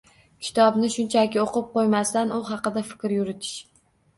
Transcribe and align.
Kitobni 0.45 0.87
shunchaki 0.95 1.41
o‘qib 1.43 1.69
qo‘ymasdan, 1.75 2.33
u 2.39 2.43
haqida 2.51 2.85
fikr 2.91 3.17
yuritish 3.19 3.57